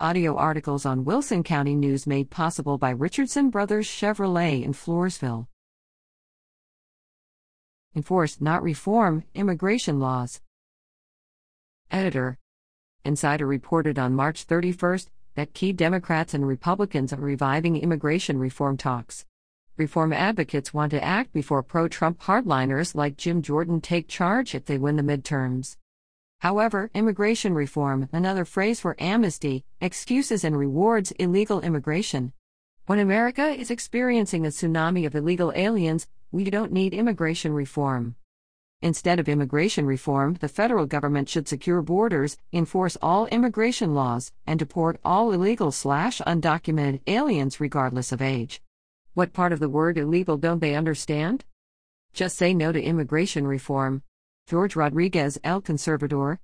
Audio 0.00 0.34
articles 0.34 0.84
on 0.84 1.04
Wilson 1.04 1.44
County 1.44 1.76
News 1.76 2.04
made 2.04 2.28
possible 2.28 2.78
by 2.78 2.90
Richardson 2.90 3.48
Brothers 3.48 3.86
Chevrolet 3.86 4.64
in 4.64 4.72
Floresville. 4.72 5.46
Enforce, 7.94 8.40
not 8.40 8.60
reform, 8.64 9.22
immigration 9.36 10.00
laws. 10.00 10.40
Editor 11.92 12.38
Insider 13.04 13.46
reported 13.46 13.96
on 13.96 14.16
March 14.16 14.48
31st 14.48 15.10
that 15.36 15.54
key 15.54 15.72
Democrats 15.72 16.34
and 16.34 16.44
Republicans 16.44 17.12
are 17.12 17.20
reviving 17.20 17.76
immigration 17.76 18.36
reform 18.40 18.76
talks. 18.76 19.24
Reform 19.76 20.12
advocates 20.12 20.74
want 20.74 20.90
to 20.90 21.04
act 21.04 21.32
before 21.32 21.62
pro 21.62 21.86
Trump 21.86 22.20
hardliners 22.20 22.96
like 22.96 23.16
Jim 23.16 23.42
Jordan 23.42 23.80
take 23.80 24.08
charge 24.08 24.56
if 24.56 24.64
they 24.64 24.76
win 24.76 24.96
the 24.96 25.04
midterms. 25.04 25.76
However, 26.44 26.90
immigration 26.92 27.54
reform, 27.54 28.10
another 28.12 28.44
phrase 28.44 28.78
for 28.78 28.96
amnesty, 28.98 29.64
excuses 29.80 30.44
and 30.44 30.54
rewards 30.54 31.10
illegal 31.12 31.62
immigration. 31.62 32.34
When 32.84 32.98
America 32.98 33.46
is 33.46 33.70
experiencing 33.70 34.44
a 34.44 34.50
tsunami 34.50 35.06
of 35.06 35.14
illegal 35.14 35.54
aliens, 35.56 36.06
we 36.30 36.44
don't 36.50 36.70
need 36.70 36.92
immigration 36.92 37.54
reform. 37.54 38.16
Instead 38.82 39.18
of 39.18 39.26
immigration 39.26 39.86
reform, 39.86 40.34
the 40.34 40.48
federal 40.48 40.84
government 40.84 41.30
should 41.30 41.48
secure 41.48 41.80
borders, 41.80 42.36
enforce 42.52 42.98
all 43.00 43.24
immigration 43.28 43.94
laws, 43.94 44.30
and 44.46 44.58
deport 44.58 45.00
all 45.02 45.32
illegal 45.32 45.72
slash 45.72 46.20
undocumented 46.26 47.00
aliens 47.06 47.58
regardless 47.58 48.12
of 48.12 48.20
age. 48.20 48.60
What 49.14 49.32
part 49.32 49.54
of 49.54 49.60
the 49.60 49.70
word 49.70 49.96
illegal 49.96 50.36
don't 50.36 50.60
they 50.60 50.74
understand? 50.74 51.46
Just 52.12 52.36
say 52.36 52.52
no 52.52 52.70
to 52.70 52.82
immigration 52.82 53.46
reform. 53.46 54.02
George 54.46 54.76
Rodriguez, 54.76 55.38
El 55.42 55.62
Conservador, 55.62 56.38